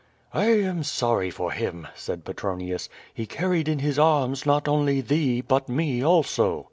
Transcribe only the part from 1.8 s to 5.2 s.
said Petronius. "He carried in his arms not only